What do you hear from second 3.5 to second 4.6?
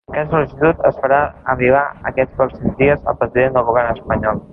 del govern espanyol.